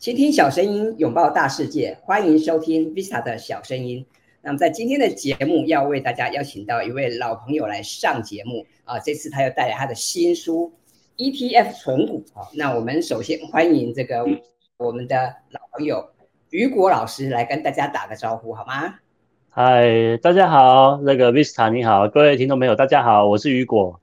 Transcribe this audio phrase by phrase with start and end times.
[0.00, 4.06] 倾听小声音，拥抱大世界，欢迎收听 Vista 的小声音。
[4.40, 10.72] 那么在今天的节目，要为大家邀请到一位老朋友来上节目啊，这次他又带来他的新书
[11.18, 12.48] ETF 存股啊。
[12.54, 14.26] 那我们首先欢迎这个
[14.78, 16.08] 我们的老朋友
[16.48, 18.94] 雨果老师来跟大家打个招呼，好吗？
[19.50, 23.99] 嗨，大家好，那个 Vista 你好，各位听众朋友大家好，我是雨果。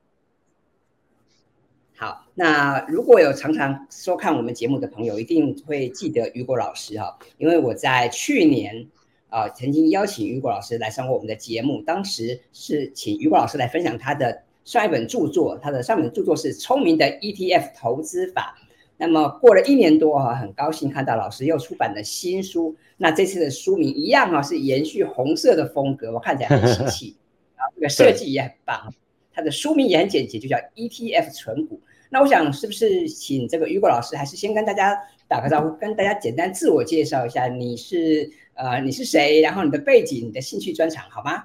[2.39, 8.85] 那如果有常常收看我们节目的朋友，一定会记得雨果老师哈，因为我在去年
[9.29, 18.55] 啊、曾经邀请雨果老师来上过我们的节目，当时是请雨果老师来分享他的上一本著作，他的上一本著作是《聪明的 ETF 投资法》。
[18.97, 27.15] 那么过了一年多哈，很高兴看到老师又出版了新书，那这次的书名一样哈，是延续红色的风格，我看起来很喜气，
[27.57, 28.93] 然后这个设计也很棒，
[29.33, 31.81] 它的书名也很简洁，就叫 ETF 存股。
[32.09, 41.43] 那我想是不是请这个雨果老师，还是先跟大家打个招呼，跟大家简单自我介绍一下，你是呃你是谁，然后你的背景、你的兴趣专长，好吗？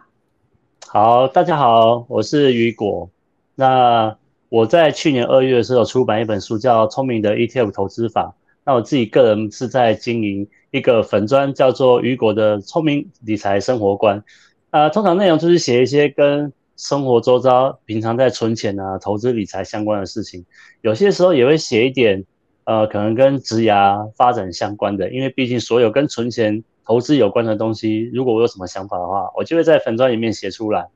[0.87, 3.11] 好，大家好，我是雨果。
[3.55, 4.17] 那
[4.49, 8.35] 我在去年二月的时候出版一本书，叫《聪明的 ETF 投资法》。
[8.65, 14.23] 那我自己个人是在经营一个粉专，叫做雨果的聪明理财生活观。
[14.71, 16.53] 呃，通常内容就是写一些跟
[16.83, 20.45] 生活周遭平常在存钱啊、投资理财相关的事情，
[20.81, 22.25] 有些时候也会写一点，
[22.65, 30.89] 呃，可能跟职涯发展相关的，因为毕竟所有跟存钱、投资有关的东西，如果我有什么想法的话，我就会在粉专里面写出来。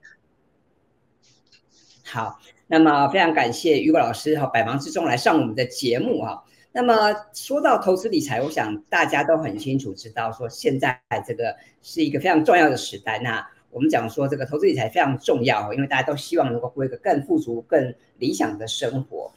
[2.04, 6.42] 好，那么非常感谢雨果老师哈，百忙之中来上我们的节目哈。
[6.72, 13.20] 那么说到投资理财，我想大家都很清楚知道，说现在这个是一个非常重要的时代。
[13.20, 13.46] 那
[13.76, 19.30] 我们讲说这个投资理财非常重要，因为大家都希望能够过一个更富足、更理想的生活。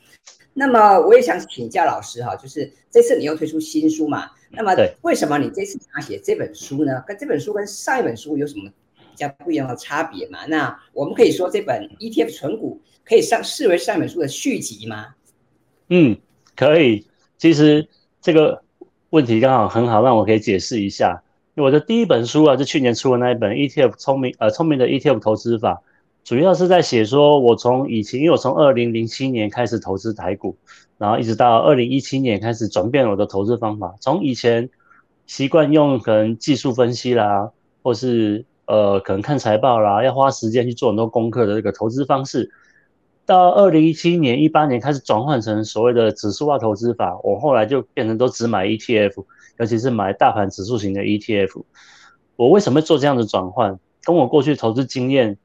[0.53, 4.29] 那么我也想请教老师哈，就是这次你又推出新书嘛？
[4.49, 7.03] 那么为什么你这次想写这本书呢？
[7.05, 10.45] 跟这本书跟上一本书有什么比较不一样的差别嘛？
[10.45, 15.15] 那我们可以说这本 ETF 存股可以上视为上一本书的续集吗？
[15.89, 16.17] 嗯，
[16.55, 17.05] 可以。
[17.37, 17.85] 其实
[18.21, 18.63] 这个
[19.09, 21.21] 问题刚好很好，让我可以解释一下。
[21.59, 25.81] 我的第一本书啊，是去年出的那一本 ETF 聪明呃聪明的 ETF 投资法，
[26.23, 30.57] 主要是在写说，我从以前，因为我从二零零七年开始投资台股，
[30.97, 34.69] 然后一直到二零一七年开始转变我的投资方法，从以前
[35.27, 37.51] 习惯用可能技术分析啦，
[37.83, 42.51] 或是呃可能看财报啦，要花时间去做很多功课的这个投资方式，
[43.29, 49.23] 到二零一七年、一八年开始转换成所谓的指数化投资法，我后来就变成都只买 ETF。
[49.59, 51.61] 尤其是买大盘指数型的 ETF，
[52.37, 53.77] 我为什么做这样的转换？
[54.03, 55.37] 跟我过去投资经验，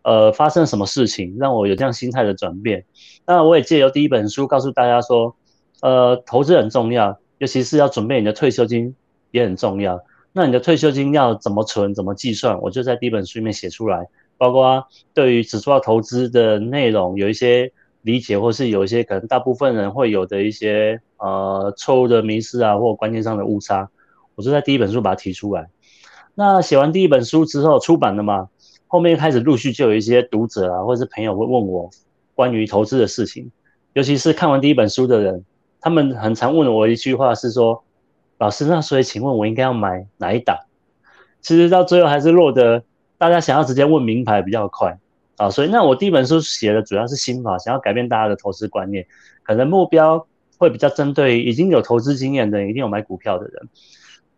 [0.00, 2.86] 呃，发生什么事情让我有这样心态的转变？
[3.26, 5.36] 那我也借由第一本书告诉大家说，
[5.82, 8.94] 呃，投资很重要，尤其是要准备你的退休金
[9.30, 10.00] 也很重要。
[10.32, 12.58] 那你的退休金要怎么存、怎么计算？
[12.62, 14.06] 我就在第一本书里面写出来，
[14.38, 21.00] 包括对于指数化投资的内容有一些理解，或是有一些可能大部分人会有的一些。
[21.18, 23.88] 呃，错误的迷思啊，或观念上的误差，
[24.34, 25.70] 我就在第一本书把它提出来。
[26.34, 28.50] 那写完第一本书之后出版了嘛，
[28.86, 31.88] 后面开始陆续就有一些读者啊，或是朋友会问我
[32.34, 33.50] 关于投资的事情。
[33.94, 35.42] 尤其是看完第一本书的人，
[35.80, 37.82] 他们很常问我一句话是说
[38.36, 40.58] ：“老师，那所以请问我应该要买哪一档？”
[41.40, 42.84] 其实到最后还是落得
[43.18, 44.98] 大家想要直接问名牌比较快
[45.36, 45.50] 啊。
[45.50, 49.06] 所以那我第一本书写的主要是心法，想要改变大家的投资观念，
[49.42, 50.26] 可能目标。
[50.58, 53.68] 会比较针对已经有投资经验的人，一定有买股票的人。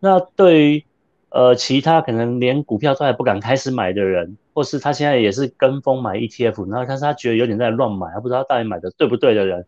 [0.01, 0.83] 那对于
[1.29, 9.65] 呃其他可能连股票都还不敢开始买的人，或是他现在也是跟风买 ETF，然后但是他觉得有点在乱买，他不知道到底买的对不对的人，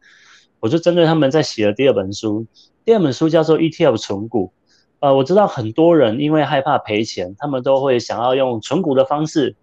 [0.60, 2.46] 我就针对他们在写了第二本书。
[2.84, 4.52] 第二本书叫做 ETF 存股。
[5.02, 9.56] 呃，我知道很多人因为害怕赔钱，他们都会想要用存股的方式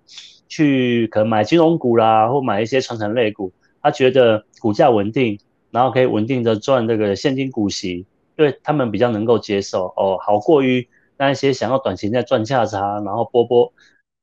[0.49, 5.39] 去可能买金融股啦，或买一些传承类股，他觉得股价稳定。
[5.71, 10.89] 然后可以稳定的赚这个现金股息，对他们比较能够接受哦，好过于
[11.19, 13.71] 那些想要短期内赚价差，然后波波，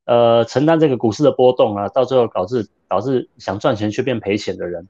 [0.06, 4.88] 呃，承担这个股市的波动啊，到最后导致导致想赚钱却变赔钱的人。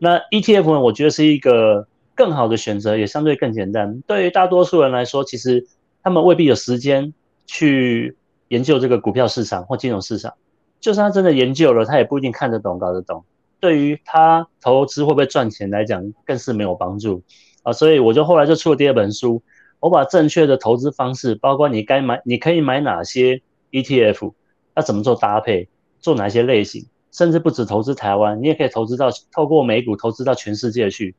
[0.00, 4.00] 那 ETF 呢，我觉得是一个更好的选择，也相对更简单。
[4.06, 5.66] 对于大多数人来说，其实
[6.02, 7.12] 他们未必有时间
[7.46, 8.16] 去
[8.48, 10.34] 研究这个股票市场或金融市场，
[10.80, 13.24] 就算他真的研究了，他也不一定看得懂、搞得懂。
[13.60, 17.22] 对于他投资会不会赚钱来讲，更是没有帮助
[17.62, 17.72] 啊！
[17.72, 19.42] 所以我就后来就出了第二本书，
[19.80, 23.42] 我把正确的投资方式，包括你该买，你可以买哪些
[23.72, 24.32] ETF，
[24.74, 25.68] 要怎么做搭配，
[26.00, 31.14] 做哪些类型，甚至不止投资台湾，你也可以投资到透过美股投资到全世界去。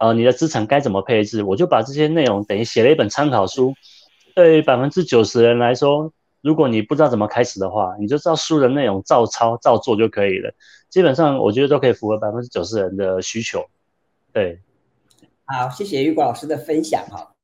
[0.00, 3.74] 呃，你的资产该怎么配置，我就把这些内容等于写了一本参考书。
[4.34, 6.10] 对于百分之九十人来说，
[6.40, 10.54] 如果你不知道怎么开始的话，你就照书的内容照抄照做就可以了。
[10.88, 13.62] 基本上我觉得都可以符合百分之九十人的需求。
[14.32, 14.60] 对，
[15.44, 17.34] 好，谢谢雨果老师的分享哈。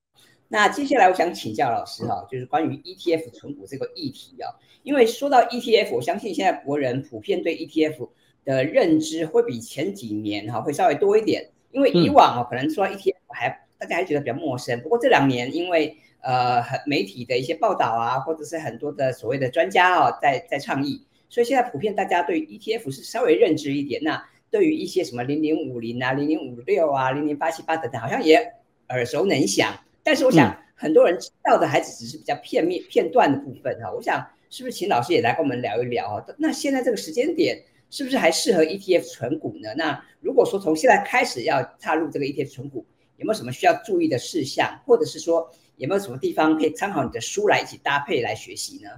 [0.49, 4.49] 那接下来我想请教老师哈，就是关于 ETF 存股这个议题啊，
[4.83, 8.09] 因为说到 ETF，我相信现在国人普遍对 ETF
[8.47, 24.03] 的认知会比前几年哈会稍微多一点，因为以往哦可能说 ETF 还大家还觉得比较陌生，不过这两年因为呃媒体的一些报道啊，或者是很多的所谓的专家哦在在倡议，所以现在普遍大家对 ETF 是稍微认知一点。
[24.03, 28.55] 那对于一些什么零零五零啊、零零五六啊、零零八七八等等，好像也
[28.89, 29.79] 耳熟能详。
[30.03, 33.93] 但是我想，很多人知道的还只是比较片面、片段的部分哈。
[33.93, 36.25] 我想，是不是请老师也来跟我们聊一聊啊？
[36.39, 37.61] 那现在这个时间点，
[37.91, 39.69] 是不是还适合 ETF 存股呢？
[39.77, 42.85] 那如果说从现在开始要踏入这个 ETF 存股，
[43.17, 48.91] 有没有什么需要注意的事项，或者是说有没有什么地方可以参考你的书来一起搭配来学习呢？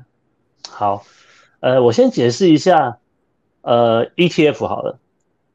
[0.68, 1.04] 好，
[1.60, 2.98] 呃，我先解释一下，
[3.62, 4.98] 呃，ETF 好了。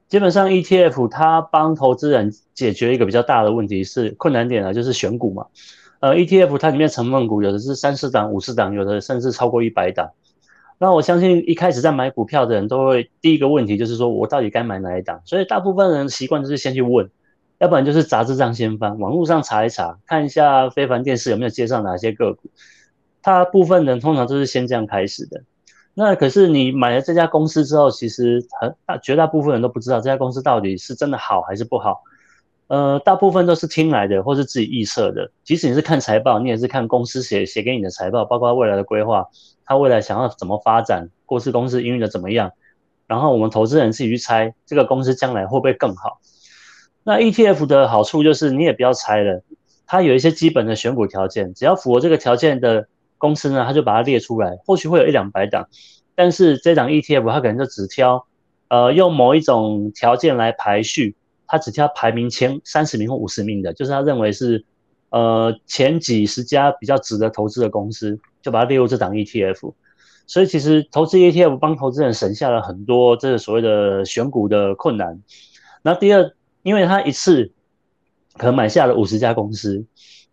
[0.07, 5.47] 基本上 ETF 它帮投资人解决一个比较大的问题是困难点呢，就是选股嘛。
[5.99, 10.11] 呃，ETF 它里面成分股有的是三十档、五十档，有的甚至超过一百档。
[10.77, 15.21] 那我相信一开始在买股票的人都会第一个问题就是说我到底该买哪一档？
[15.25, 17.09] 所以大部分人习惯就是先去问，
[17.59, 22.49] 要不然就是杂志上先翻，网络上查一查，看一下非凡电视有没有介绍哪些个股。
[23.21, 25.43] 大部分人通常都是先这样开始的。
[25.93, 32.01] 那可是你买了这家公司之后，其实很大绝大部分人都不知道这家公司到底是真的好还是不好。
[32.67, 35.29] 呃，大部分都是听来的，或是自己预测的。
[35.43, 39.27] 即使你是看财报，你也是看公司写写给你的财报，包括未来的规划，
[39.65, 42.51] 他未来想要怎么发展，或是公司营运的怎么样，
[43.07, 46.19] 然后我们投资人自己去猜这个公司将来会不会更好。
[47.03, 49.43] 那 ETF 的好处就是你也不要猜了，
[49.85, 52.87] 它有一些基本的选股条件，只要符合这个条件的。
[53.19, 55.69] 公司呢，他就把它列出来，或许会有一两百档，
[56.13, 58.27] 但是这档 ETF 它可能就只挑，
[58.67, 61.15] 呃，用某一种条件来排序，
[61.47, 64.65] 它只挑排名前三十名或五十名的，就是他认为是，
[65.13, 69.75] 呃，前几十家比较值得投资的公司，就把它列入这档 ETF。
[70.25, 75.21] 所以其实投资 ETF 帮投资人省下了很多这个所谓的选股的困难。
[75.83, 76.33] 那第二，
[76.63, 77.51] 因为他一次
[78.37, 79.85] 可能买下了五十家公司，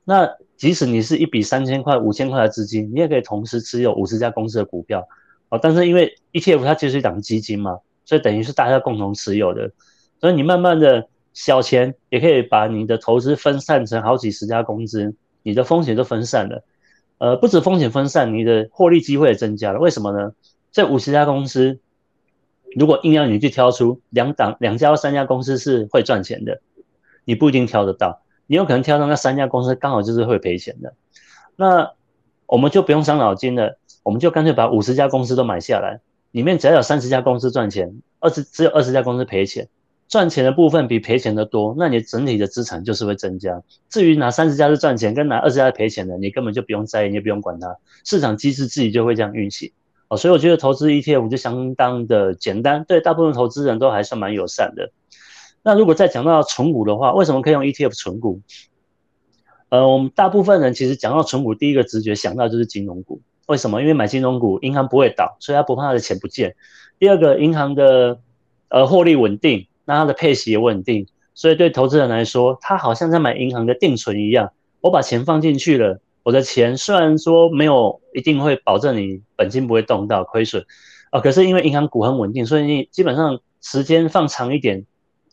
[0.05, 5.07] 那即使你是一笔三千块、五千块的资金，你也可以同时持有五十家公司的股票，
[5.51, 9.73] 哦，但是因为 ETF 它就是一档基金嘛，所以等于是大家共同持有的，
[10.23, 16.65] 所以你慢慢的小钱也可以把你的投资分散成好几十家公司，你的风险就分散了，
[17.19, 19.79] 呃，不止风险分散，你的获利机会也增加了。
[19.79, 20.33] 为什么呢？
[20.73, 21.79] 这五十家公司，
[22.77, 26.61] 如果硬要你去挑出两档、两家或三家公司是会赚钱的，
[27.25, 28.23] 你不一定挑得到。
[28.47, 30.95] 你有可能挑到那三家公司刚好就是会赔钱的，
[31.55, 31.93] 那
[32.47, 36.01] 我们就不用伤脑筋了，我们就干脆把五十家公司都买下来，
[36.33, 39.69] 里面只要有三十家公司赚钱，二十只有二十家公司赔钱，
[40.11, 43.63] 赚钱的部分比赔钱的多，那你整体的资产就是会增加。
[43.89, 49.71] 至于哪三十家是赚钱，跟哪二十家是赔钱的，你根本就不用在意，你也不用管它，市场机制自己就会这样运行。
[50.09, 54.91] 哦，所以我觉得投资 ETF 就相当的简单，对大部分投资人都还算蛮友善的。
[55.63, 58.41] 那如果再讲到存股的话，为什么可以用 ETF 存股？
[59.69, 63.21] 呃，我们大部分人其实讲到存股，第一个直觉想到就是金融股。
[63.47, 63.81] 为什么？
[63.81, 66.57] 因为买金融股，银行不会倒，所以他不怕他的钱不见。
[66.99, 68.19] 第二个，银行的
[68.69, 71.05] 呃获利稳定，那它的配息也稳定，
[71.35, 74.53] 所以对投资人来说，他好像在买银行的定存一样。
[74.81, 80.65] 我把钱放进去了，我的钱虽然说没有一定会保证你本金不会动到亏损
[81.11, 84.87] 啊，可是因为银行股很稳定，所以你基本上时间放长一点。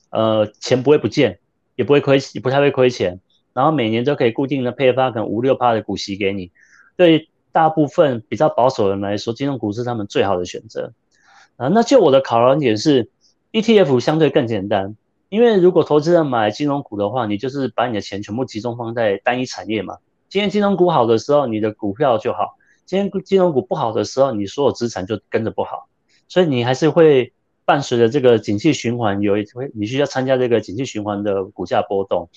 [0.10, 1.40] 呃，钱不会不见，
[1.76, 3.20] 也不会亏，也不太会亏钱，
[3.54, 6.50] 然后每年都可以固定的配发可能五六趴的股息给你。
[6.96, 10.94] 对大部分比较保守的人来说，金融股是他们最好的选择。
[11.58, 13.10] 啊，那就我的考量点是
[13.52, 14.96] ，ETF 相对更简单，
[15.30, 19.98] 因为如果投资人买金融股的话，你就是把你的钱全部集中放在单一产业嘛。
[20.30, 25.88] 今天金融股好的时候，你的股票就好；今天金融股不好的时候，你所有资产就跟着不好，
[26.28, 27.34] 所以你还是会。
[27.68, 32.30] 伴随着这个景气循环，有一会你需要参加这个景气循环的股价波动。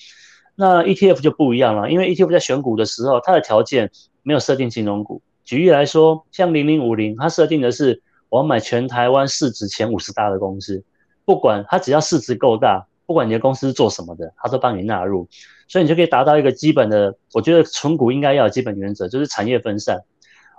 [0.55, 3.89] 那 ETF 就不一样了，因为 ETF 在选股的时候，它的条件
[4.23, 5.21] 没有设定金融股。
[5.45, 10.83] 举例来说，像零零五零，它设定的是我要买全台湾市值前五十大的公司，
[11.25, 15.27] 不管它只要市值够大，不管你的公司是做什么的，它都帮你纳入，
[15.67, 20.01] 所以你就可以达到一个基本的，我觉得存股应该要有基本原则，就是产业分散。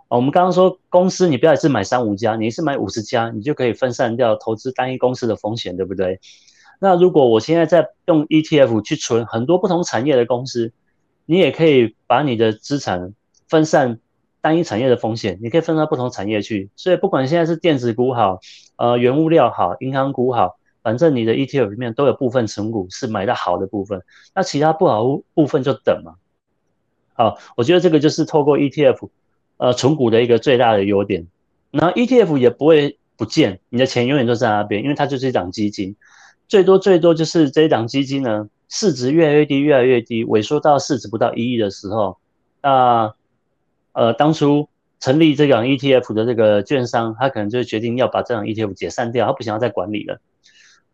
[0.08, 6.20] 我们刚刚说公司，你不要一次买三五家，你一次买五十家，你就可以分散掉投资单一公司的风险，对不对？
[6.78, 10.72] 那如果我现在在用 ETF 去存很多不同产业的公司，
[11.24, 13.14] 你也可以把你的资产
[13.48, 14.00] 分散
[14.42, 16.68] 单一产业的风险，你可以分到不同产业去。
[16.76, 18.40] 所以不管现在是电子股好，
[18.76, 24.02] 呃，原物料好，银行股好，反正你的 ETF 里面都有部分存股是买的好的部分，
[24.34, 26.16] 那其他不好部分就等嘛。
[27.14, 29.08] 好，我觉得这个就是透过 ETF，
[29.58, 31.28] 呃，存股的一个最大的优点。
[31.70, 35.94] 然后 ETF 也不会不见，你的钱永远都在那边，因为它就是一档基金。
[36.48, 42.18] 最多最多就是这一档基金呢，市值越来越低，越来越低，萎缩到市值不到一亿的时候，
[42.60, 43.14] 那
[43.92, 44.68] 呃当初
[45.00, 50.20] 成立这档 ETF 的这个券商，他可能就决定要把这档 ETF 解散掉，他不想要再管理了。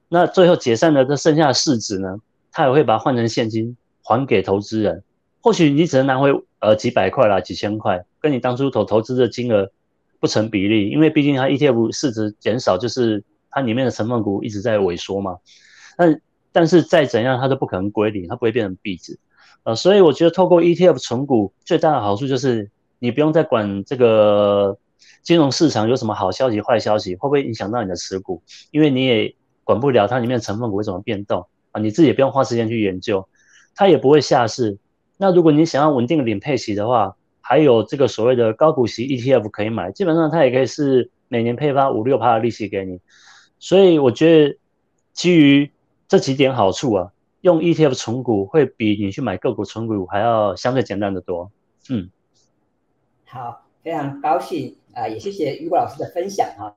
[0.08, 2.18] 那最后解散的这剩下的市值呢，
[2.50, 5.02] 他也会把它换成现金还给投资人。
[5.40, 9.70] 或许你只能拿回呃几百块啦，几千块，跟你当初投投资的金额
[10.20, 13.24] 不成比例，因为毕竟它 ETF 市值减少就是。
[13.50, 15.38] 它里面的成分股一直在萎缩嘛，
[15.96, 16.20] 但
[16.52, 19.18] 但是再怎样，它都不可能归零，它不会变成币值，
[19.62, 24.78] 呃，所以我觉得透过 ETF 存股最大的好处就是你不用再管这个
[25.22, 33.28] 金融市场有什么好消息、坏消息会不会影响到你的持股，因为你也管不了它里面成分股会怎么变动啊，你自己也不用花时间去研究，
[33.74, 34.78] 它也不会下市。
[35.16, 43.00] 那如果你想要稳定领配息的话，还有这个所谓的高股息 ETF 可以买，基本上它也可以是每年配发五六趴的利息给你。
[43.58, 44.58] 所以我觉得，
[45.12, 45.70] 基于
[46.06, 51.50] 这几点好处啊，用 ETF 存股会比你去买个股存股还要相对简单的多。
[51.88, 52.10] 嗯，
[53.30, 56.72] 好，非常高兴啊、呃，也谢谢雨果老师的分享啊。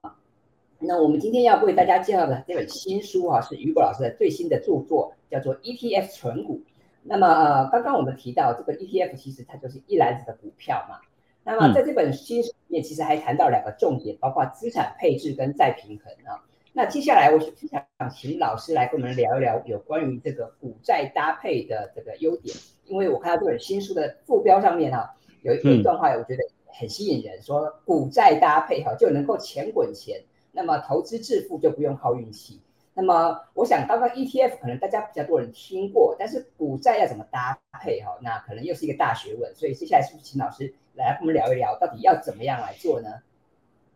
[0.80, 6.62] 那我们今天要为大家介绍的这本新书啊，是雨果老师的最新的著作，叫做 ETF 存股。
[7.04, 10.98] 那么呃，刚刚我们提到这个 ETF，其实它就是一篮子的股票嘛。
[11.46, 16.44] 那么在这本新书里面，其实还谈到两个重点，包括资产配置跟再平衡啊。
[16.74, 17.82] 那接下来我是想
[18.12, 22.54] 请老师来跟我们聊一聊有关于这个股债搭配的这个优点，
[22.88, 30.22] 因为我看到这本新书的副标上面哈、啊，有一段话我觉得很吸引人，说股债搭配哈就能够钱滚钱，
[30.52, 32.60] 那么投资致富就不用靠运气。
[32.94, 43.10] 那么我想刚刚 ETF 可能大家比较多人听过，但是股债要怎么搭配哈，那可能又是一个大学问，所以接下来是不是请老师来跟我们聊一聊，到底要怎么样来做呢？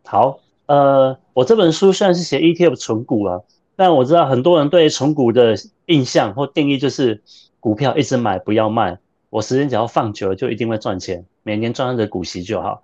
[0.03, 0.39] 好。
[0.67, 3.43] 呃，我这本书虽然是写 ETF 存股啊，
[3.75, 5.53] 但我知道很多人对存股的
[5.85, 7.21] 印象或定义就是
[7.59, 8.97] 股票一直买不要卖，
[9.29, 12.81] 我时间只要放久了就一定会赚钱，每年赚的股息就好，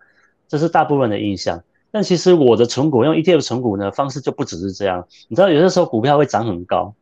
[0.47, 1.63] 这是大部分的印象。
[1.89, 6.93] 但其实我的存股用 ETF 存股呢方式就不只是这样，你知道有些时候股票会涨很高，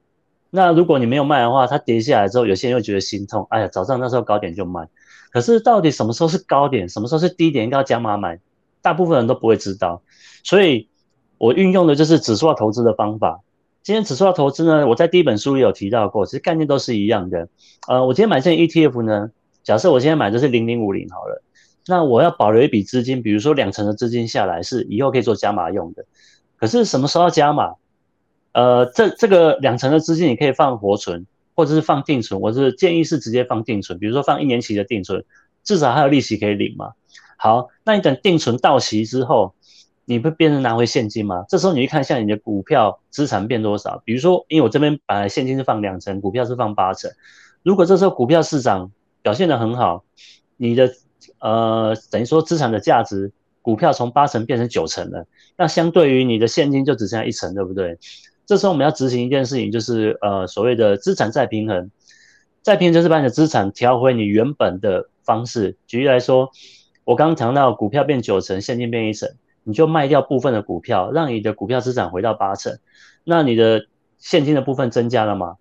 [0.49, 4.87] 那如果你没有卖的话，它跌下来之后，有些人会觉得心痛，哎呀，早上那时候高点就卖。
[5.31, 8.39] 可是到底什么时候是高点，什么时候是低点，应该要加码买，
[8.81, 10.01] 大部分人都不会知道。
[10.43, 10.87] 所以，
[11.37, 13.41] 我运用的就是指数化投资的方法。
[13.83, 17.47] 今天指数化投资呢，我在第一本书也有提到过，其实概念都是一样的。
[17.87, 19.29] 呃，我今天买这 ETF 呢，
[19.63, 21.43] 假设我现在买的是零零五零好了，
[21.89, 26.05] 那我要保留一笔资金，比如说两成的资金下来是以后可以做加码用的。
[26.55, 27.73] 可是什么时候加码？
[28.51, 32.41] 呃，这这个两成的资金你可以放活存，或者是放定存。
[32.41, 35.23] 我是建议是直接放定存，比如说放一年期的定存，
[35.63, 36.93] 至少还有利息可以领嘛。
[37.37, 39.53] 好，那你等定存到期之后，
[40.05, 41.45] 你不变成拿回现金吗？
[41.47, 44.01] 这时候你去看一下你的股票资产变多少。
[44.03, 47.11] 比如说，因为我这边本来现金是放两成，股票是放八成。
[47.61, 48.91] 如果这时候股票市场
[49.21, 50.03] 表现得很好，
[50.57, 50.91] 你的
[51.39, 55.25] 呃等于说资产的价值，股票从八成变成九成了，
[55.57, 57.97] 那相对于你的现金就只剩下一成，对不对？
[58.45, 61.91] 这时候我们要执行一件事情，就是呃所谓的资产再平衡。
[62.61, 65.77] 再平衡就是把你的资产调回你原本的方式。
[65.87, 66.51] 举例来说。
[67.05, 69.27] 我刚刚讲到股票变九成，现金变一成，
[69.63, 72.77] 你就卖掉部分的股票，让你的股票资产回到八成，
[73.23, 73.87] 那你的
[74.19, 75.55] 现金的部分增加了吗？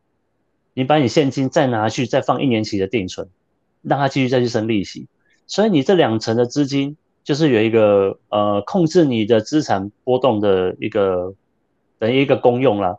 [0.74, 3.30] 你把你现金再拿去再放一年期的定存，
[3.80, 5.06] 让它继续再去生利息，
[5.48, 11.34] 所以你这两成的资金就是有一个呃控制你的资产波动的一个
[11.98, 12.98] 等于一个功用啦。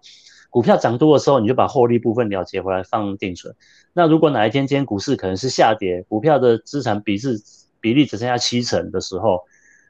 [0.50, 3.56] 股票涨多的时候，你就把获利部分了结回来放定存。
[3.94, 7.40] 那如果哪一天今天股市可能是下跌，股票的资产比是
[7.80, 9.42] 比例只剩下七成的时候，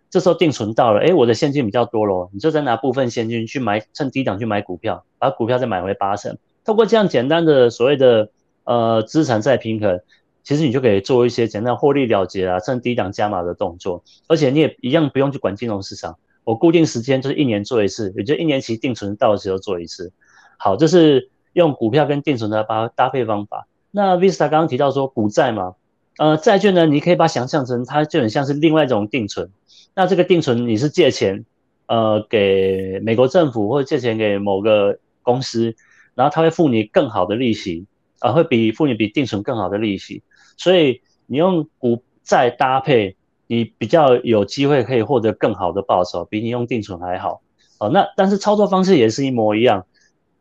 [0.09, 6.37] 这时候定存到了，诶，我的现金比较多咯，你就再拿部分现金去买，趁低档去买股票，把股票再买回八成。
[6.65, 8.29] 透过这样简单的所谓的
[8.65, 10.01] 呃资产再平衡，
[10.43, 20.12] 其实你就可以做一些简单获利了结啊，趁低档加码的动作，而且你也一样不用去管金融市场，我固定时间就是一年做一次，也就一年期定存到的时候做一次。
[20.58, 23.67] 好，这是用股票跟定存的搭搭配方法。
[23.91, 25.75] 那 Vista 刚刚提到说股债嘛。
[26.17, 29.50] 呃，债券呢，你可以把它想象成它就很像是另外一种定存。
[29.96, 31.46] 那这个定存你是借钱，
[31.88, 35.74] 呃，给美国政府或者借钱给某个公司，
[36.15, 37.86] 然后它会付你更好的利息，
[38.19, 40.22] 啊，会比付你比定存更好的利息，
[40.59, 43.15] 所以你用股债搭配，
[43.47, 47.41] 你比较有机会可以获得更好的报酬，比你用定存还好。
[47.79, 49.87] 哦，那但是操作方式也是一模一样，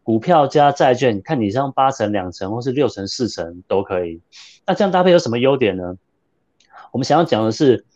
[0.02, 4.20] 股票加债券，看你是用八成、两成或是六成、四成都可以。
[4.66, 5.94] 那这样搭配有什么优点呢？
[6.90, 7.87] 我们想要讲的是，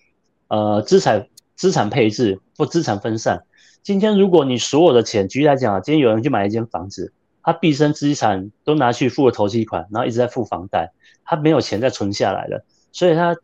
[0.46, 1.26] 呃，资产
[1.56, 3.42] 资产配置或资产分散。
[3.82, 7.12] 今天如果你所有的钱，举例来讲啊，今天有人去买一间房子，
[7.42, 10.92] 他毕生资产都拿去付了投期款，然后一直在付房贷，
[11.24, 13.36] 他没有钱再存下来了，所以他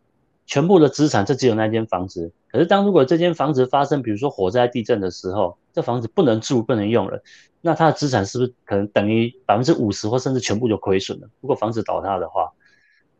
[0.46, 2.32] 全部的资产就只有那间房子。
[2.50, 7.22] 可是当如果这间房子发生，比如说火灾、地震的时候，这房子不能住、不能用了，
[7.60, 11.28] 那他的资产是不是可能等于百分之五十或甚至全部就亏损了？
[11.40, 12.52] 如果房子倒塌的话，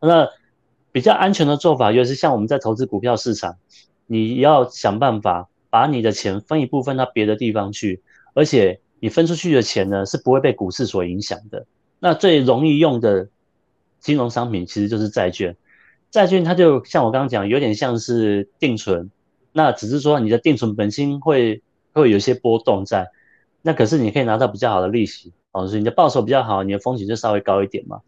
[0.00, 0.28] 那
[0.92, 3.56] 比较安全的做法，尤其是像我们在投资股票市场，
[4.06, 5.48] 你要想办法。
[5.70, 11.66] 把你的钱分一部分到别的地方去，而且你分出去的钱呢，是不会被股市所影响的。
[12.00, 13.28] 那最容易用的
[14.00, 15.56] 金融商品其实就是债券，
[16.10, 19.10] 债券它就像我刚刚讲，有点像是定存，
[19.52, 21.62] 那只是说你的定存本金会
[21.92, 23.08] 会有一些波动在，
[23.62, 28.00] 那可是你可以拿到比较好的利息，哦，所以你的报酬比较好，你的风险就稍微高一点嘛。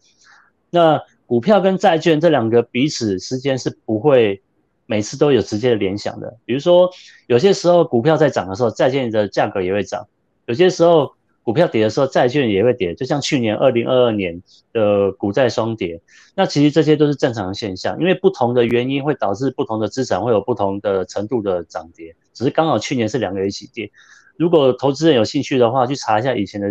[0.69, 4.41] 那股票跟债券这两个彼此之间是不会。
[4.87, 6.91] 每次都有直接的联想的，比如说
[7.27, 10.03] 有些时候股票在涨的时候，债券的价格也会涨；
[10.51, 12.93] 有些时候股票跌的时候，债券也会跌。
[12.93, 14.43] 就像去年二零二二年
[14.73, 16.01] 的股债双跌，
[16.35, 23.89] 那其实这些都是正常的现象，因为不同的原因会导致不同的资产会有不同的程度的涨跌，只是刚好去年是两个一起跌。
[24.35, 26.67] 如果投资人有兴趣的话，去查一下以前的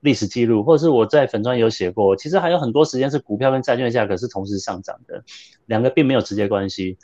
[0.00, 5.22] 历史记录，或者是我在粉专有写过，其实还有很多时间是股票跟债券的价格是同时上涨的，
[5.66, 6.96] 两个并没有直接关系。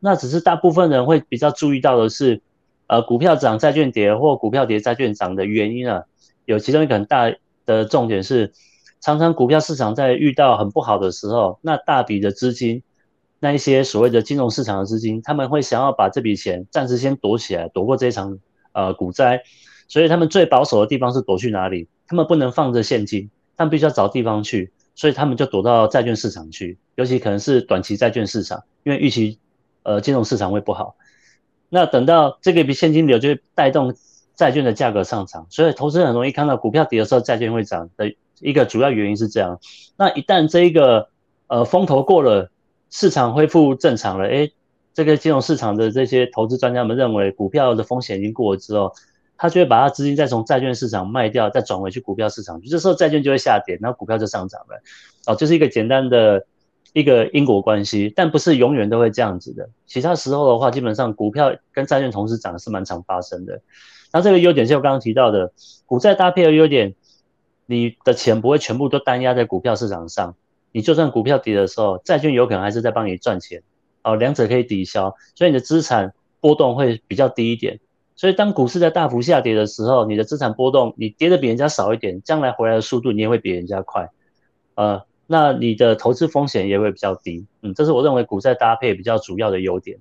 [0.00, 2.40] 那只是大部分人会比较注意到的是，
[2.90, 6.06] 呃，股票涨，债券跌，或股票跌，债券涨的原因啊，
[6.44, 7.32] 有其中一个很大
[7.64, 8.52] 的重点是，
[9.00, 12.82] 常常股票市场在遇到很不好的时候，那大笔的资金，
[13.38, 18.40] 那一些所谓的金融市场的资金，他们会想要把这笔钱暂时先躲起来，躲过这一场
[18.72, 19.40] 呃股灾，
[19.86, 21.86] 所以他们最保守的地方是躲去哪里？
[22.08, 29.38] 他们不能放着现金，他们必须要找地方去，所以他们就躲到债券市场去，尤其可能是短期债券市场，因为预期。
[29.82, 30.94] 呃，金融市场会不好，
[31.72, 33.94] 那等到这个笔现金流就会带动
[34.34, 39.60] 债券的价格上涨，所以投资人很容易看到股票跌的时候，债券会涨的一个主要原因是这样。
[39.96, 41.08] 那一旦这一个
[41.46, 42.50] 呃风头过了，
[42.90, 44.52] 市场恢复正常了，诶，
[44.92, 48.92] 这个金融市场的这些投资专家们认为股票的风险已经过了之后，
[49.36, 54.82] 他就会把他资金再从债券市场卖掉，再转回去股票市场，这时候债券就会下跌，然后股票就上涨了。
[55.26, 56.44] 哦，这是一个简单的。
[56.92, 59.68] 一个因果关系，但不是永远都会这样子的。
[59.86, 63.60] 其他时候的话，基本上股票跟债券同时涨是蛮常发生的。
[64.12, 65.52] 那这个优点是我刚刚提到的，
[65.86, 66.94] 股债搭配的优点，
[67.66, 70.34] 你的钱不会全部都单压在股票市场上。
[70.72, 73.62] 你就算股票跌的时候，债券有可能还是在帮你赚钱。
[74.02, 77.78] 哦，两者可以抵消，所以你的资产波动会比较低一点。
[78.16, 84.10] 所以当股市在大幅下跌的时候，你的资产波动，你跌的比人家少一点，将来回来的速度你也会比人家快。
[84.74, 85.02] 呃。
[85.32, 89.96] 那你的投资风险也会比较低，嗯，这是我认为股债搭配比较主要的优点。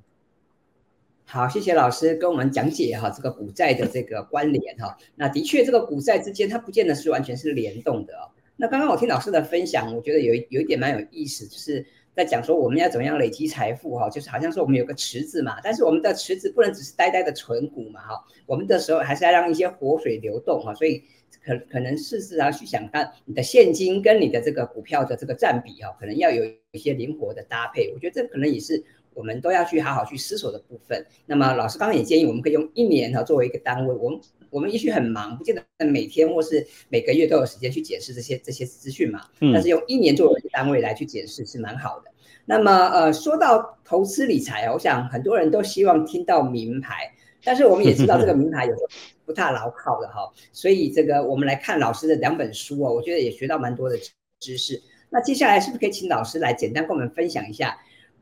[1.25, 4.97] 好，谢谢老师跟我们讲解哈，这个股债的这个关联哈。
[5.13, 8.33] 那的确，这个股债之间它不见得是完全是联动的哦。
[8.55, 11.85] 那刚刚我听老师的分享，我觉得有有一点蛮有意思，就是
[12.19, 21.01] 在讲说我们要怎么样累积财富哈，就是好像说我们有个池子嘛，但是我们的池子不能只是呆呆的存股嘛哈，我们的时候还是要让一些活水流动哈，所以。
[21.45, 27.89] 可可能试试啊去想看你的现金跟你的这个股票的这个占比啊，可能要有一些灵活的搭配。
[27.93, 31.05] 我觉得这可能也是我们都要去好好去思索的部分。
[31.25, 34.19] 那么老师刚刚也建议我们可以用一年哈作为一个单位，我们
[34.49, 39.21] 我们也许很忙，不见得每天或是每个月都有时间去检视这些这些资讯嘛。
[39.53, 42.11] 但是用一年作为一个单位来去检视是蛮好的。
[42.45, 47.11] 那么呃说到投资理财啊，我想很多人都希望听到名牌。
[47.41, 48.87] 但是我们也知道这个名牌有时候
[49.25, 53.97] 不太牢靠的哈， 所以这个我们来看老师的两本书哦，我觉得也学到蛮多的
[54.41, 54.81] 知识。
[55.09, 57.79] 那接下来是不是可以请老师来简单跟我们分享一下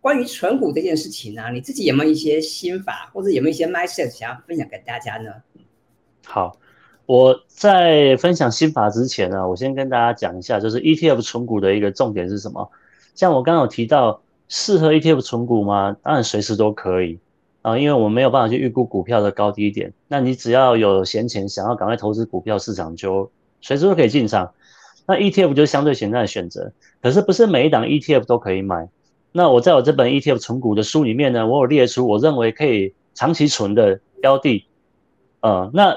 [0.08, 5.34] 关于存股这件事情呢、你自己有没有一些心法，或者有没有一些 mindset 想要分享给大家呢？
[6.26, 6.58] 好，
[7.06, 12.72] 我在分享心法之前呢，我先跟大家讲一下，就是 ETF 存股的一个重点是什么？
[13.16, 15.98] 像我刚刚有提到，适合 ETF 存股吗？
[16.02, 17.20] 当然随时都可以。
[17.64, 24.54] 啊，因为我们没有办法去预估股票的高低点，那你只要有闲钱，想要赶快投资股票市场，就随时都可以进场。
[25.06, 28.88] 那 ETF 就是相对简单的选择，可是不是每一档 ETF 都可以买。
[29.32, 34.66] 那我在我这本 ETF 存股的书里面呢，我有列出我认为可以长期存的标的。
[35.42, 35.96] 呃，那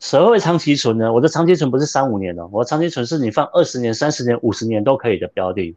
[0.00, 1.12] 谁会长期存呢？
[1.12, 5.76] 我的长期存不是三五年哦，我的长期存是你放二十年、三十年、五十年都可以的标的。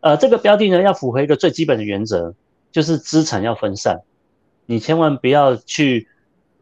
[0.00, 2.34] 呃，这个标的呢，要符合一个最基本的原则，
[2.72, 4.00] 就是资产要分散。
[4.66, 6.08] 你千万不要去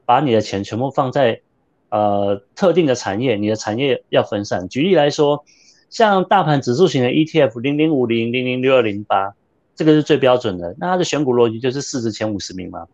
[0.04, 1.40] 把你的钱全部放在
[1.88, 4.68] 呃特定的产业，你的产业要分散。
[4.68, 5.44] 举例来说，
[5.90, 9.34] 像大盘指数型的 ETF 零零五零、零零六二零八，
[9.76, 10.74] 这个是最标准的。
[10.78, 12.86] 那它的选股逻辑就是市值前五十名嘛。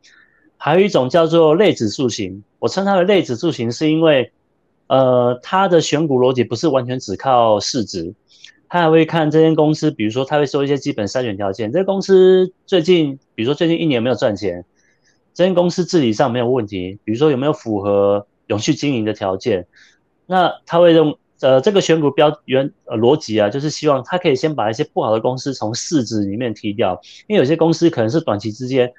[0.56, 4.32] 还有一种叫做类指数型，我称它为类指数型，是因为
[4.86, 8.14] 呃它的选股逻辑不是完全只靠市值。
[8.68, 11.70] 它还会看这间公司，比如说它会收一些基本筛选条件。
[11.70, 14.64] 这个公司最近，比如说最近一年没有赚钱？
[15.34, 19.66] 这间公司治理上没有问题，比如说有没有符合永续经营的条件？
[20.26, 28.92] 那它会用呃这个选股标原呃逻辑啊，就是希望他可以先把一些不好的公司从市值里面踢掉，因为有些公司可能是短期之间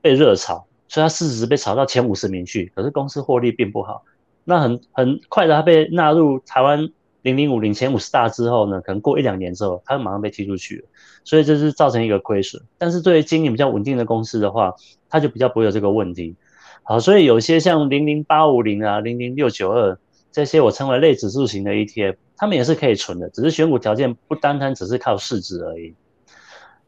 [0.00, 4.04] 被热炒，所以它市值被炒到前五十名去，可是公司获利并不好，
[4.44, 6.90] 那很很快的它被纳入台湾。
[7.22, 10.84] 零零五零前五十大之后呢，可能过一两年之后，它马上被踢出去，
[11.22, 12.60] 所以这是造成一个亏损。
[12.78, 14.74] 但是对于经营比较稳定的公司的话，
[15.08, 16.34] 它就比较不会有这个问题。
[16.82, 19.96] 好，所以有些像零零八五零啊、零零六九二
[20.32, 25.94] 这些我称为类指数型的 ETF，它们也是可以存的，只是选股条件不单单只是靠市值而已。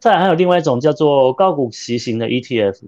[0.00, 2.80] 再来还有另外一种叫做高股息型的 ETF，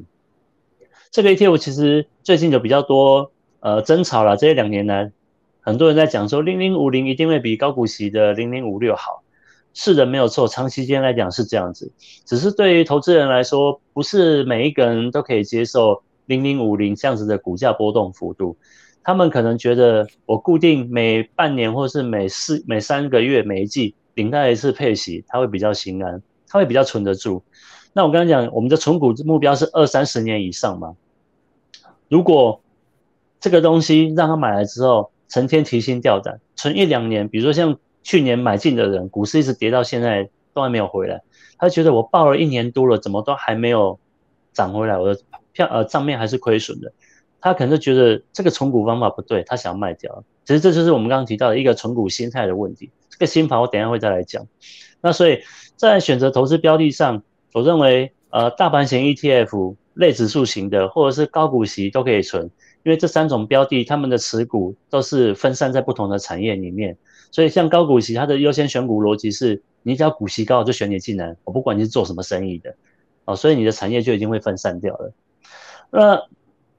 [1.10, 5.12] 这个 ETF 其实最近就比较多呃争吵了，这一两年来。
[5.60, 9.24] 很多人在讲说，零零五零一定会比高股息的零零五六好，
[9.74, 11.90] 是的，没有错，长期间来讲是这样子。
[12.24, 18.56] 只是对于投资人来说，不是每一个人都可以接受零零五零这样子的股价波动幅度。
[19.06, 27.44] 他们可能觉得，我固定每半年或是每四每三个月每一季领到一次配息，他会比较心安，他会比较存得住。
[27.92, 30.96] 那我刚刚讲，我们的存股目标是二三十年以上嘛？
[32.08, 32.60] 如果
[33.38, 41.22] 这个东西让他买来之后，成天提心吊胆，存一两年，比如说像去年买进的人，股市一直跌到现在都还没有回来，
[41.58, 44.00] 他觉得我抱了一年多了，怎么都还没有
[44.52, 45.20] 涨回来，我的
[45.52, 46.92] 票呃账面还是亏损的，
[47.40, 50.24] 他可能就觉得这个存股方法不对，他想要卖掉。
[50.44, 52.90] 其实这就是我们刚刚提到的一个存股心态的问题。
[53.08, 54.46] 这个心法我等一下会再来讲。
[55.00, 55.40] 那所以
[55.76, 57.22] 在选择投资标的上，
[57.52, 62.50] 我认为呃大盘型 ETF、类指数型的或者是高股息都可以存。
[62.84, 66.96] 因为这三种标的，他们的持股都是分散在不同的产业里面，
[67.32, 72.76] 所以像高股息，它的优先选股逻辑是，你只要股息高就选你进来，我不管你是做什么生意的，
[73.24, 75.12] 哦，所以你的产业就已经会分散掉了。
[75.90, 76.22] 那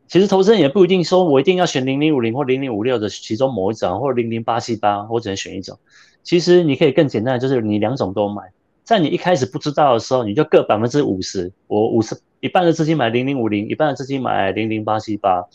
[0.08, 5.78] 其实投资人也不一定说我一定要选零零五零或零零五六的其中某一种，或者零零八七八，我只能选一种。
[6.24, 8.44] 其实你可以更简单，就是你两种都买，
[8.84, 15.46] 在你一开始不知道的时候，你就各百分之五十，我五十一半的资金买零零五零，一半的资金买零零八七八。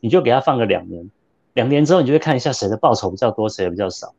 [0.00, 1.10] 你就给他放个两年，
[1.54, 4.14] 两年之后你就会看一下谁的报酬比较多，谁的比较少。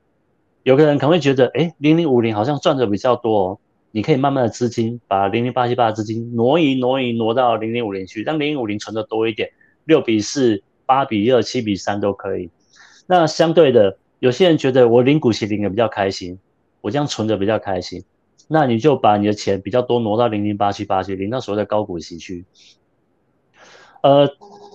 [0.64, 3.60] 有个人可能会觉得，哎，零零五零好像赚的比较多哦。
[3.92, 9.50] 你可以慢慢的资金把零零八七八的资金挪移挪移挪到零零五零去，让零零五零存的多一点，
[9.88, 12.52] 六比四、八比二、七比三都可以。
[13.08, 16.38] 那相对的，有些人觉得我领股息领的比较开心，
[16.82, 18.04] 我这样存的比较开心，
[18.48, 22.46] 那你就把你的钱比较多挪到零零八七八去，领到所谓的高股息去。
[24.04, 24.30] 呃。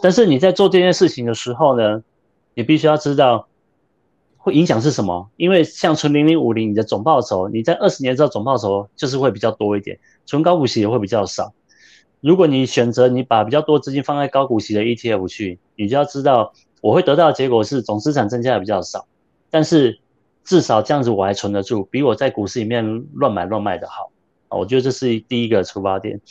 [0.04, 2.02] 但是你在做这件事情的时候呢，
[2.54, 3.46] 你必须要知道
[4.36, 5.30] 会影响是什么。
[5.36, 11.54] 因为像存零零五零，你的总报酬，你在二十年之后总报酬就是会比较多一点，存高股息也会比较少。
[12.22, 19.06] 如果你选择你把比较多资金放在高股息的 ETF 去，你就要知道我会得到的结果是总资产增加的比较少，
[19.50, 19.98] 但是
[20.44, 24.10] 至少这样子我还存得住，比我在股市里面乱买乱卖的好
[24.48, 24.56] 啊。
[24.56, 26.22] 我觉得这是第一个出发点。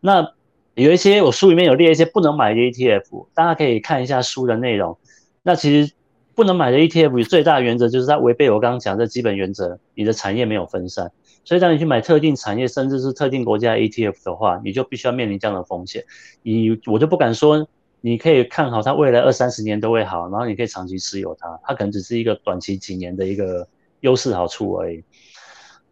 [0.00, 0.32] 那。
[0.78, 4.98] 有一些我书里面有列一些不能买的 ETF，大家可以看一下书的内容。
[5.42, 5.94] 那其实
[6.34, 11.12] 不能买的 ETF 最大的原则就是它违背我刚刚讲的基本原则，你的产业没有分散。
[11.46, 16.04] 所以当你去买特定产业甚至是特定国家 ETF 的话，你就必须要面临这样的风险。
[16.42, 17.66] 你我就不敢说
[18.02, 23.66] 你可以看好它未来二三十年都会好，然后你可以长期持有它，它可能只是一个短期几年的一个
[24.00, 25.02] 优势好处而已。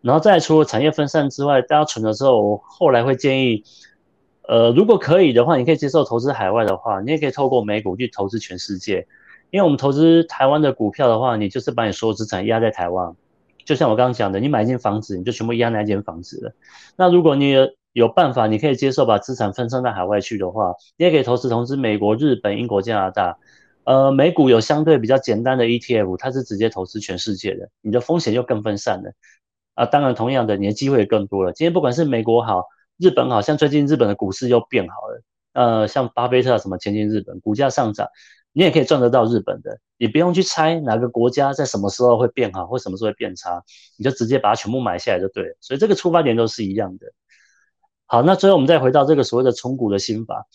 [0.02, 3.64] 然后再除了产业分散之外，大家存的时候，我后来会建议。
[4.46, 9.06] 呃，如果可以的话，你可以接受投资海外的话，你也可以透过美股去投资全世界。
[9.50, 13.16] 因为我们投资台湾的股票的话，你就是把你所有资产压在台湾，
[13.64, 16.52] 就像我刚刚讲的，你买一间房子，你就全部压那间房子了。
[16.96, 17.54] 那如果你
[17.92, 23.38] 有办法，你可以接受把资产分散到海外去的话，你也可以投资投资美国、日本、英国、加拿大。
[23.84, 29.12] 呃，美股有相对比较简单的 ETF，它是直接投资全世界的，你的风险就更分散了。
[29.74, 31.52] 啊，当然同样的，你的机会也更多了。
[31.52, 32.64] 今天不管是美国好。
[32.96, 35.22] 日本好像最近日本的股市又变好了，
[35.52, 38.06] 呃，像巴菲特什么前进日本，股价上涨，
[38.54, 43.62] 你也可以赚得到日本的，你不用去猜哪个国家在什么时候会变好或什么时候会变差，
[43.98, 45.56] 你就直接把它全部买下来就对了。
[45.60, 47.06] 所以这个出发点都是一样的。
[48.06, 50.46] 好，那最后我们再回到这个所谓的存股的心法。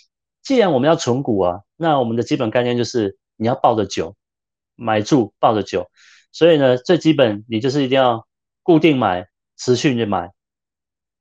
[0.42, 4.16] 既然我们要存股啊，那我们的基本概念就是你要抱着久，
[4.76, 5.90] 买住抱着久。
[6.32, 8.26] 所以呢，最基本你就是一定要
[8.64, 10.32] 固定买，持续的买，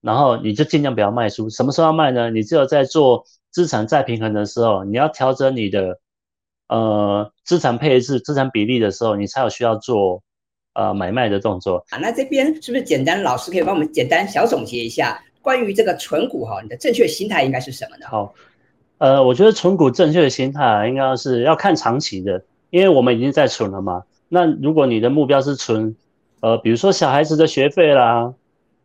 [0.01, 1.51] 然后你就尽量不要卖出。
[1.51, 2.31] 什么时候要卖呢？
[2.31, 5.99] 你只有在做资产再平衡的时候，你要调整你的
[6.69, 10.23] 呃资产配置、资产比例的时候，你才有需要做
[10.75, 11.85] 呃买卖的动作。
[11.91, 13.23] 啊，那这边是不是简单？
[13.23, 18.07] 老师可以帮我们简单小总结一下关于这个存股哈，你的正确心态应该是什么呢？
[18.09, 18.35] 好，
[18.99, 24.05] 呃，我觉得存股正确的心态应该是要看长期的，因为我们已经在存了嘛。
[24.29, 25.97] 那如果你的目标是存，
[26.41, 28.35] 呃，比如说小孩子的学费啦，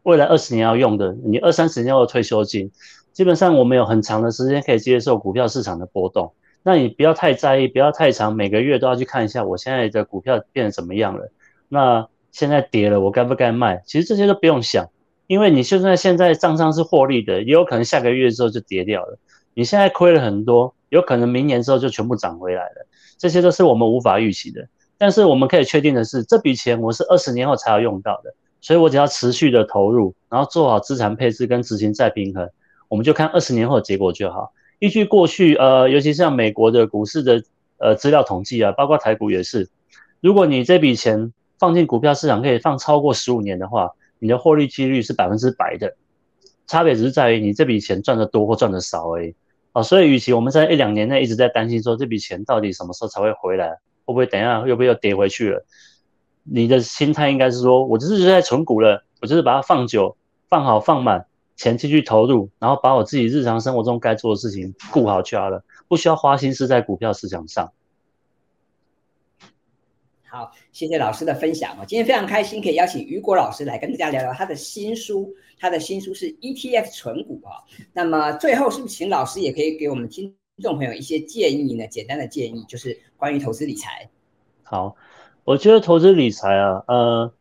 [0.03, 2.71] 未来二十年要用的，你二三十年后的退休金，
[3.11, 6.31] 基本上我们有很长的时间可以接受股票市场的波动。
[6.63, 11.29] 那你不要太在意，不要太长，每个月都要去看一下我现在的股票变得怎么样了。
[11.67, 13.83] 那现在跌了，我该不该卖？
[13.85, 14.87] 其实这些都不用想，
[15.27, 19.19] 因为你就算现在账上是获利的，也有可能下个月之后就跌掉了。
[19.53, 22.87] 你现在亏了很多，有可能明年之后就全部涨回来了。
[23.17, 24.67] 这些都是我们无法预期的。
[24.97, 32.49] 但是我们可以确定的是，这笔钱我是二十年后才要用到的，所以我只要持续的投入，然后做好资产配置跟执行再平衡，
[32.87, 34.53] 我们就看二十年后的结果就好。
[34.83, 37.41] 依据过去，呃，尤其像美国的股市的
[37.77, 39.69] 呃资料统计啊，包括台股也是，
[40.19, 45.95] 如果你这笔钱放进股票市场可以放超过十五年的话，你的获利几率是百分之百的。
[46.67, 49.33] 差别只是在于你这笔钱赚得多或赚得少而已。
[49.71, 53.77] 啊，所以与其我们在一两年内一直在担心说这笔钱到底什么时候才会回来。
[54.03, 55.65] 会不会等一下又不会又跌回去了？
[56.43, 60.17] 你的心态应该是说，我就是在存股了，我就是把它放久、
[60.49, 61.25] 放好、放满，
[61.63, 67.71] 钱继续投入，然后把我自己日常生活中该做的事情顾好就好了，不需要花心思在股票市场上。
[70.25, 71.77] 好，谢谢老师的分享。
[71.87, 77.63] 今天非常开心可以邀请雨果老师来跟大家聊聊他的新书，他的新书是 ETF 存股啊。
[77.93, 81.87] 那么最后是不是请老师也可以给我们听听众朋友一些建议呢？
[81.87, 84.09] 简单的建议就是关于投资理财。
[84.63, 84.97] 好，
[85.45, 87.33] 我觉得投资理财啊，呃，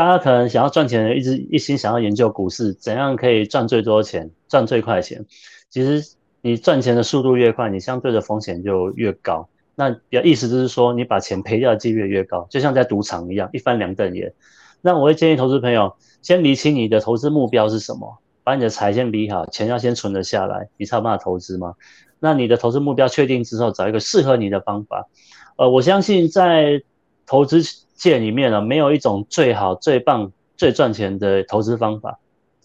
[0.00, 5.26] 大家可能想要赚钱，一直一心想要研究股市，怎样可以赚最多钱、赚最快钱。
[5.68, 9.50] 其实你赚钱的速度越快，你相对的风险就越高。
[9.74, 14.32] 那比较意思就是说，你把钱赔掉的几率越高，就像在赌场一样，一翻两瞪眼。
[14.80, 21.74] 那我会建议投资朋友先理清你的投资目标是什么，把你的财先理好，钱要先存得下来，你才有办法投资吗？
[22.20, 25.10] 那你的投资目标确定之后，找一个适合你的方法。
[25.56, 26.82] 呃，我相信在
[27.30, 27.62] 投资
[27.94, 32.18] 界里面呢，没有一种最好、最棒、最赚钱的投资方法。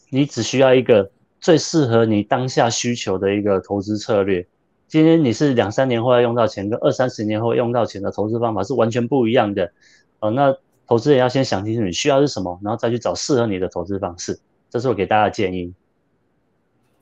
[0.09, 4.47] 你只需要一个最适合你当下需求的一个投资策略。
[4.87, 9.71] 今天你是两三年后要用到钱，跟二三十年后用到钱的投资方法是完全不一样的。
[10.19, 14.39] 呃，那投资人要先想清楚你需要是什么，然后再去找适合你的投资方式。
[14.71, 15.71] 这是我给大家的建议。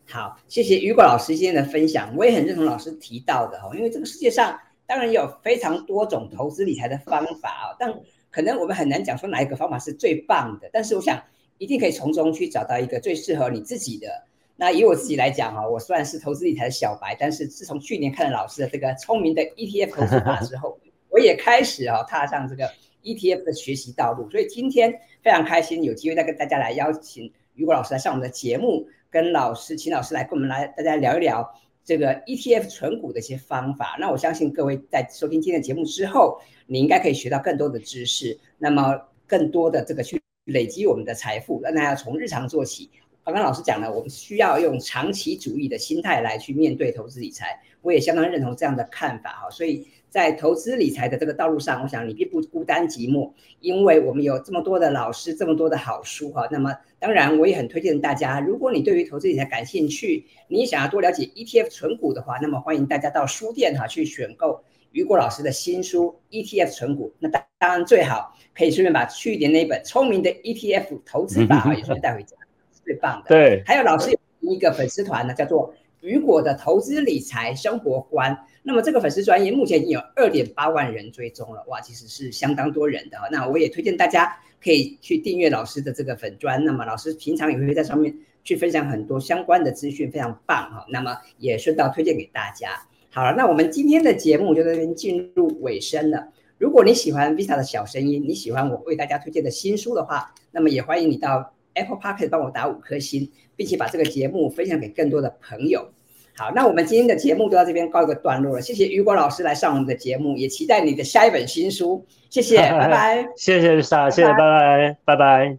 [0.09, 4.59] 好，谢谢雨果老师今天的分享，我也很认同老师提到的哈，因为这个世界上
[4.93, 7.91] 当然有非常多种投资理财的方法啊，但
[8.29, 11.19] 可能我们很难讲说哪一个方法是最棒的，但是我想
[11.57, 14.07] 一定可以从中去找到一个最适合你自己的。
[14.55, 20.77] 那以我自己来讲哈，我虽然是投资理财的小白，但是自从去年看了老师的这个聪明的 ETF 投资法之后，
[21.09, 22.69] 我也开始啊踏上这个
[23.01, 28.87] ETF 的学习道路，所以今天非常开心有机会再跟大家来邀请雨果老师来上我们的节目。
[29.09, 31.47] 跟老师，请老师来跟我们来大家聊一聊
[31.83, 33.97] 这个 ETF 存股的一些方法。
[33.99, 41.61] 那我相信各位在收听今天的节目之后，你应该可以学到更多的知识，那么更多的这个去累积我们的财富。
[41.61, 42.89] 让大家从日常做起。
[43.23, 47.59] 刚刚老师讲了，我们需要用长期主义的心态来去面对投资理财。
[47.81, 49.87] 我也相当认同这样的看法哈，所以。
[50.13, 56.47] 在投资理财的这个道路上，我想你并不孤单寂寞，因为我们有这么多的老师，这么多的好书哈。
[56.51, 67.11] 那么，当然我也很推荐大家，如果你对于投资理财感兴趣，你想要多了解 ETF 存股的话，那么欢迎大家到书店哈去选购雨果老师的新书 ETF 存股。
[67.17, 72.37] 那当当然最好可以顺便把去年那一本聪明的 ETF 投资法哈 也顺便带回家，
[72.71, 73.29] 是最棒的。
[73.29, 78.37] 对，还有老师有一个粉丝团呢，叫做雨果的投资理财生活观。
[78.63, 83.17] 那么这个粉丝专业目前已经有二点八万人追踪了，哇，其实是相当多人的。
[83.29, 86.63] 那我也推荐大家可以去订阅老师的这个粉专。
[86.63, 90.85] 那么老师平常也会在上面去分享很多相关的资讯，非常棒哈。
[90.89, 92.69] 那么也顺道推荐给大家。
[93.11, 96.29] 好了，那我们今天的节目就在这边进入尾声了。
[96.57, 105.91] 如果你喜欢 Vista 的小声音，你喜欢我为大家推荐的新书的话，那么也欢迎你到 Apple Podcast 帮我打五颗星，并且把这个节目分享给更多的朋友。
[106.35, 108.61] 好，那我们今天的节目就到这边告一个段落了。
[108.61, 112.03] 谢谢雨果老师来上我们的节目，也期待你的下一本新书。
[112.29, 113.27] 谢谢，拜拜。
[113.37, 115.57] 谢谢 Lisa，谢谢，拜拜，拜拜。